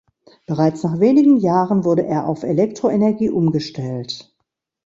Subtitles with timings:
[0.47, 4.33] Bereits nach wenigen Jahren wurde er auf Elektroenergie umgestellt.